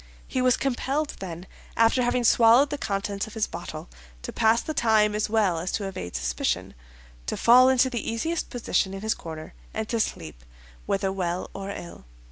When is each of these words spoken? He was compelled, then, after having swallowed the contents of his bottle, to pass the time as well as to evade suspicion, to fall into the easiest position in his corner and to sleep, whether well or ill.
He 0.27 0.41
was 0.41 0.57
compelled, 0.57 1.13
then, 1.19 1.45
after 1.77 2.01
having 2.01 2.23
swallowed 2.23 2.71
the 2.71 2.77
contents 2.79 3.27
of 3.27 3.35
his 3.35 3.45
bottle, 3.45 3.87
to 4.23 4.33
pass 4.33 4.59
the 4.59 4.73
time 4.73 5.13
as 5.13 5.29
well 5.29 5.59
as 5.59 5.71
to 5.73 5.85
evade 5.87 6.15
suspicion, 6.15 6.73
to 7.27 7.37
fall 7.37 7.69
into 7.69 7.87
the 7.87 8.09
easiest 8.11 8.49
position 8.49 8.95
in 8.95 9.01
his 9.01 9.13
corner 9.13 9.53
and 9.75 9.87
to 9.89 9.99
sleep, 9.99 10.43
whether 10.87 11.11
well 11.11 11.51
or 11.53 11.69
ill. 11.69 12.05